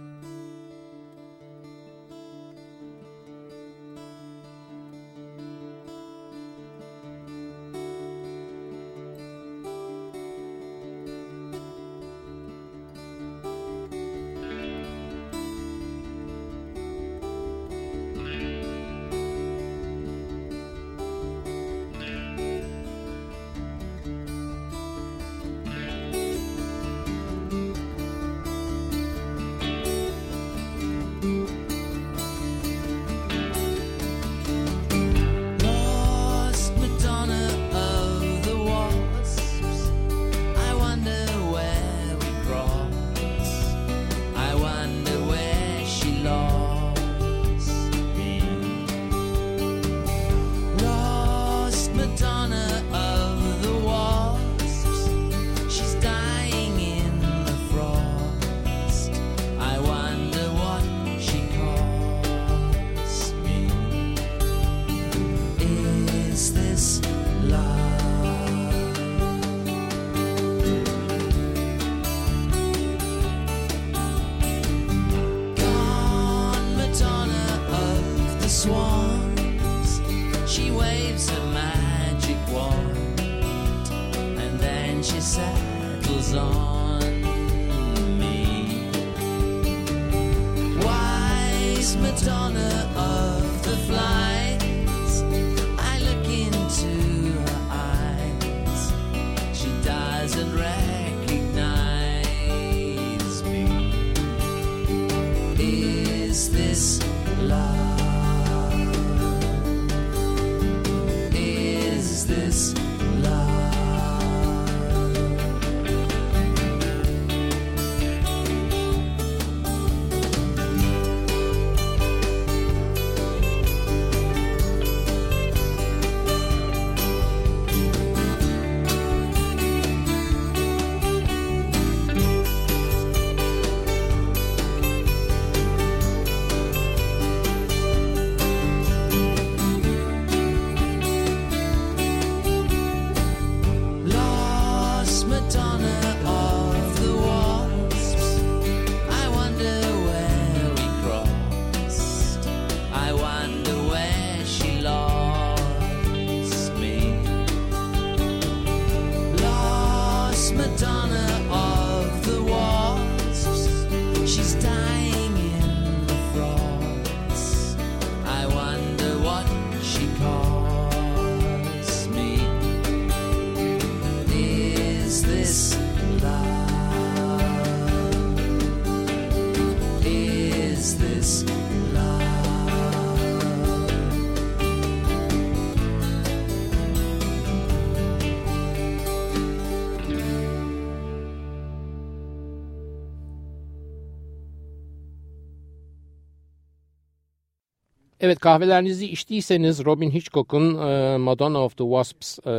Evet 198.20 198.38
kahvelerinizi 198.38 199.06
içtiyseniz 199.06 199.84
Robin 199.84 200.10
Hitchcock'un 200.10 200.88
e, 200.88 201.16
Madonna 201.18 201.64
of 201.64 201.76
the 201.76 201.84
Wasps 201.84 202.38
e, 202.46 202.52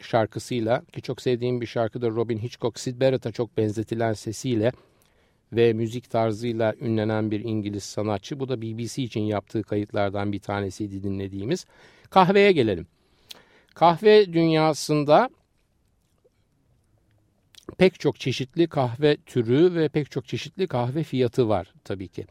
şarkısıyla 0.00 0.82
ki 0.92 1.02
çok 1.02 1.22
sevdiğim 1.22 1.60
bir 1.60 1.66
şarkıdır 1.66 2.12
Robin 2.12 2.38
Hitchcock 2.38 2.80
Sid 2.80 3.00
Barrett'a 3.00 3.32
çok 3.32 3.56
benzetilen 3.56 4.12
sesiyle 4.12 4.72
ve 5.52 5.72
müzik 5.72 6.10
tarzıyla 6.10 6.74
ünlenen 6.80 7.30
bir 7.30 7.40
İngiliz 7.40 7.84
sanatçı. 7.84 8.40
Bu 8.40 8.48
da 8.48 8.62
BBC 8.62 9.02
için 9.02 9.20
yaptığı 9.20 9.62
kayıtlardan 9.62 10.32
bir 10.32 10.40
tanesiydi 10.40 11.02
dinlediğimiz. 11.02 11.66
Kahveye 12.10 12.52
gelelim. 12.52 12.86
Kahve 13.74 14.32
dünyasında 14.32 15.30
pek 17.78 18.00
çok 18.00 18.20
çeşitli 18.20 18.66
kahve 18.66 19.16
türü 19.16 19.74
ve 19.74 19.88
pek 19.88 20.10
çok 20.10 20.28
çeşitli 20.28 20.66
kahve 20.66 21.02
fiyatı 21.02 21.48
var 21.48 21.72
tabii 21.84 22.08
ki 22.08 22.26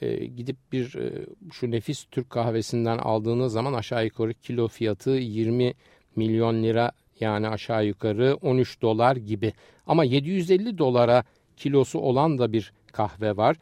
e, 0.00 0.24
gidip 0.26 0.56
bir 0.72 0.94
e, 0.94 1.26
şu 1.52 1.70
nefis 1.70 2.04
Türk 2.10 2.30
kahvesinden 2.30 2.98
aldığınız 2.98 3.52
zaman 3.52 3.72
aşağı 3.72 4.04
yukarı 4.04 4.34
kilo 4.34 4.68
fiyatı 4.68 5.10
20 5.10 5.74
milyon 6.16 6.62
lira 6.62 6.92
yani 7.20 7.48
aşağı 7.48 7.86
yukarı 7.86 8.38
13 8.42 8.82
dolar 8.82 9.16
gibi. 9.16 9.52
Ama 9.86 10.04
750 10.04 10.78
dolara 10.78 11.24
kilosu 11.56 11.98
olan 11.98 12.38
da 12.38 12.52
bir 12.52 12.72
kahve 12.92 13.36
var 13.36 13.56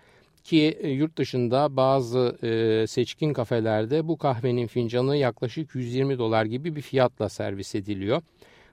ki 0.45 0.79
e, 0.81 0.89
yurt 0.89 1.19
dışında 1.19 1.77
bazı 1.77 2.39
e, 2.43 2.87
seçkin 2.87 3.33
kafelerde 3.33 4.09
bu 4.09 4.19
kahvenin 4.19 4.67
fincanı 4.67 5.17
yaklaşık 5.17 5.75
120 5.75 6.19
dolar 6.19 6.45
gibi 6.45 6.77
bir 6.77 6.81
fiyatla 6.81 7.29
servis 7.29 7.75
ediliyor. 7.75 8.23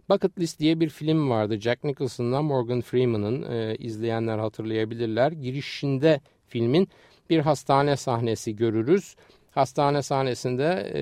Bucket 0.10 0.39
List 0.39 0.60
diye 0.60 0.80
bir 0.80 0.89
film 0.89 1.30
vardı. 1.30 1.60
Jack 1.60 1.84
Nicholson'la 1.84 2.41
Morgan 2.41 2.82
Freeman'ın 2.82 3.52
e, 3.52 3.76
izleyenler 3.76 4.38
hatırlayabilirler. 4.38 5.32
Girişinde 5.32 6.22
filmin 6.48 6.89
bir 7.30 7.39
hastane 7.39 7.98
sahnesi 7.98 8.56
görürüz. 8.56 9.15
Hastane 9.52 10.02
sahnesinde 10.02 10.92
e, 10.96 11.02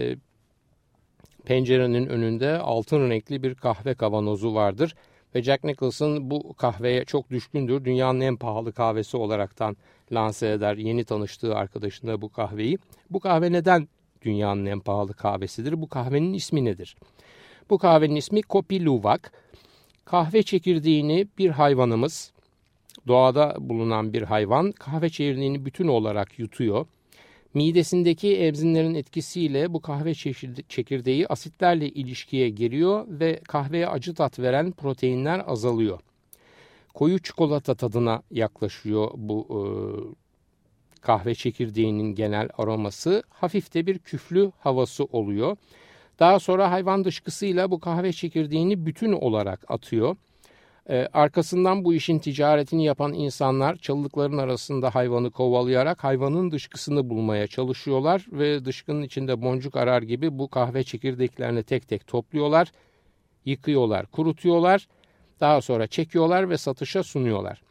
pencerenin 1.46 2.08
önünde 2.08 2.58
altın 2.58 3.10
renkli 3.10 3.44
bir 3.44 3.56
kahve 3.56 3.96
kavanozu 3.96 4.54
vardır. 4.54 4.96
Ve 5.36 5.44
Jack 5.44 5.64
Nicholson 5.64 6.32
bu 6.32 6.54
kahveye 6.54 7.06
çok 7.06 7.30
düşkündür. 7.30 7.86
Dünyanın 7.86 8.22
en 8.22 8.38
pahalı 8.38 8.74
kahvesi 8.74 9.18
olaraktan 9.18 9.78
lanse 10.12 10.52
eder 10.52 10.78
yeni 10.78 11.04
tanıştığı 11.04 11.56
arkadaşına 11.56 12.22
bu 12.22 12.30
kahveyi. 12.30 12.78
Bu 13.10 13.20
kahve 13.20 13.52
neden 13.52 13.88
dünyanın 14.22 14.66
en 14.66 14.80
pahalı 14.80 15.14
kahvesidir? 15.14 15.82
Bu 15.82 15.90
kahvenin 15.90 16.34
ismi 16.34 16.66
nedir? 16.66 16.96
Bu 17.70 17.78
kahvenin 17.78 18.16
ismi 18.16 18.42
Kopi 18.42 18.86
Luwak. 18.86 19.32
Kahve 20.06 20.44
çekirdeğini 20.44 21.28
bir 21.38 21.50
hayvanımız 21.50 22.32
doğada 23.08 23.56
bulunan 23.60 24.14
bir 24.14 24.22
hayvan 24.22 24.72
kahve 24.72 25.10
çekirdeğini 25.10 25.66
bütün 25.66 25.88
olarak 25.88 26.40
yutuyor. 26.40 26.86
Midesindeki 27.54 28.38
emzinlerin 28.38 28.96
etkisiyle 28.96 29.74
bu 29.74 29.82
kahve 29.82 30.14
çekirdeği 30.70 31.28
asitlerle 31.28 31.90
ilişkiye 31.90 32.50
giriyor 32.50 33.06
ve 33.08 33.40
kahveye 33.48 33.88
acı 33.88 34.14
tat 34.14 34.40
veren 34.40 34.72
proteinler 34.72 35.44
azalıyor. 35.48 36.00
Koyu 36.94 37.20
çikolata 37.20 37.76
tadına 37.76 38.22
yaklaşıyor 38.32 39.12
bu 39.16 39.48
e, 39.50 39.62
kahve 41.02 41.36
çekirdeğinin 41.36 42.16
genel 42.16 42.50
aroması. 42.58 43.24
Hafif 43.30 43.74
de 43.74 43.86
bir 43.86 44.00
küflü 44.00 44.52
havası 44.60 45.04
oluyor. 45.04 45.58
Daha 46.20 46.40
sonra 46.40 46.72
hayvan 46.72 47.06
dışkısıyla 47.06 47.72
bu 47.72 47.80
kahve 47.80 48.14
çekirdeğini 48.14 48.86
bütün 48.86 49.12
olarak 49.12 49.72
atıyor. 49.72 50.16
Ee, 50.90 51.08
arkasından 51.14 51.86
bu 51.86 51.94
işin 51.94 52.20
ticaretini 52.20 52.86
yapan 52.86 53.14
insanlar 53.14 53.76
çalılıkların 53.76 54.38
arasında 54.38 54.96
hayvanı 54.96 55.32
kovalayarak 55.32 56.04
hayvanın 56.04 56.52
dışkısını 56.52 57.10
bulmaya 57.10 57.48
çalışıyorlar 57.48 58.26
ve 58.32 58.66
dışkının 58.66 59.02
içinde 59.02 59.42
boncuk 59.42 59.78
arar 59.78 60.02
gibi 60.02 60.40
bu 60.40 60.48
kahve 60.48 60.84
çekirdeklerini 60.84 61.64
tek 61.64 61.88
tek 61.88 62.08
topluyorlar, 62.08 62.72
yıkıyorlar, 63.46 64.06
kurutuyorlar, 64.06 64.88
daha 65.40 65.62
sonra 65.62 65.88
çekiyorlar 65.88 66.50
ve 66.50 66.58
satışa 66.58 67.04
sunuyorlar. 67.04 67.62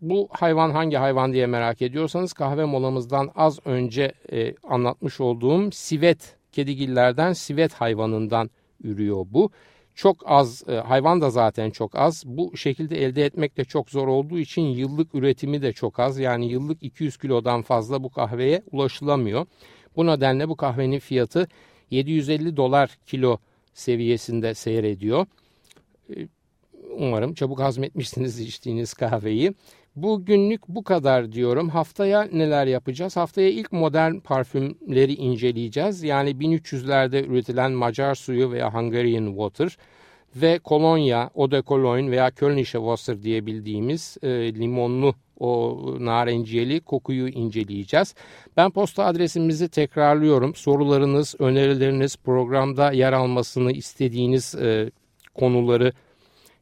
Bu 0.00 0.28
hayvan 0.30 0.70
hangi 0.70 0.96
hayvan 0.96 1.32
diye 1.32 1.46
merak 1.46 1.82
ediyorsanız 1.82 2.32
kahve 2.32 2.64
molamızdan 2.64 3.30
az 3.34 3.58
önce 3.66 4.12
e, 4.32 4.54
anlatmış 4.64 5.20
olduğum 5.20 5.72
sivet 5.72 6.36
kedigillerden 6.52 7.32
sivet 7.32 7.72
hayvanından 7.72 8.50
ürüyor 8.82 9.26
bu 9.30 9.50
çok 9.96 10.22
az 10.24 10.64
e, 10.68 10.72
hayvan 10.74 11.20
da 11.20 11.30
zaten 11.30 11.70
çok 11.70 11.94
az. 11.94 12.22
Bu 12.26 12.56
şekilde 12.56 13.04
elde 13.04 13.24
etmek 13.24 13.56
de 13.56 13.64
çok 13.64 13.90
zor 13.90 14.08
olduğu 14.08 14.38
için 14.38 14.62
yıllık 14.62 15.14
üretimi 15.14 15.62
de 15.62 15.72
çok 15.72 16.00
az. 16.00 16.18
Yani 16.18 16.46
yıllık 16.46 16.82
200 16.82 17.16
kilodan 17.16 17.62
fazla 17.62 18.02
bu 18.02 18.10
kahveye 18.10 18.62
ulaşılamıyor. 18.72 19.46
Bu 19.96 20.06
nedenle 20.06 20.48
bu 20.48 20.56
kahvenin 20.56 20.98
fiyatı 20.98 21.48
750 21.90 22.56
dolar 22.56 22.98
kilo 23.06 23.38
seviyesinde 23.74 24.54
seyrediyor. 24.54 25.26
E, 26.16 26.28
umarım 26.98 27.34
çabuk 27.34 27.60
hazmetmişsiniz 27.60 28.40
içtiğiniz 28.40 28.94
kahveyi. 28.94 29.54
Bugünlük 29.96 30.68
bu 30.68 30.84
kadar 30.84 31.32
diyorum. 31.32 31.68
Haftaya 31.68 32.22
neler 32.22 32.66
yapacağız? 32.66 33.16
Haftaya 33.16 33.48
ilk 33.48 33.72
modern 33.72 34.18
parfümleri 34.18 35.14
inceleyeceğiz. 35.14 36.02
Yani 36.02 36.30
1300'lerde 36.30 37.26
üretilen 37.26 37.72
Macar 37.72 38.14
suyu 38.14 38.50
veya 38.52 38.74
Hungarian 38.74 39.26
Water 39.26 39.76
ve 40.36 40.58
kolonya, 40.58 41.30
eau 41.36 41.50
de 41.50 41.62
cologne 41.66 42.10
veya 42.10 42.30
Kölnische 42.30 42.78
Wasser 42.78 43.22
diye 43.22 43.46
bildiğimiz 43.46 44.16
e, 44.22 44.54
limonlu 44.54 45.14
o 45.40 45.78
narenciyeli 45.98 46.80
kokuyu 46.80 47.28
inceleyeceğiz. 47.28 48.14
Ben 48.56 48.70
posta 48.70 49.04
adresimizi 49.04 49.68
tekrarlıyorum. 49.68 50.54
Sorularınız, 50.54 51.34
önerileriniz, 51.38 52.16
programda 52.16 52.92
yer 52.92 53.12
almasını 53.12 53.72
istediğiniz 53.72 54.54
e, 54.54 54.90
konuları 55.34 55.92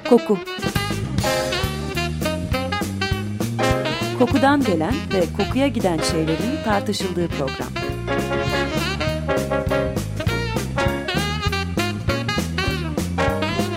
Koku 0.09 0.37
Kokudan 4.19 4.63
gelen 4.63 4.93
ve 5.13 5.23
kokuya 5.37 5.67
giden 5.67 5.97
şeylerin 5.97 6.63
tartışıldığı 6.63 7.27
program. 7.27 7.84